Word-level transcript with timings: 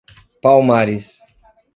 Palmares 0.41 1.21